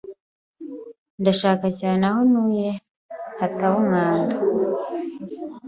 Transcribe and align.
Ndashaka 1.21 1.67
cyane 1.79 2.03
ko 2.03 2.07
aho 2.13 2.21
ntuye 2.31 2.69
hataba 3.39 3.75
umwanda. 3.81 4.35